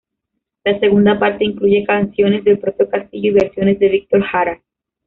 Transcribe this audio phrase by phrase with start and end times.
[0.63, 4.59] La segunda parte incluye canciones del propio Castillo y versiones de Víctor Jara.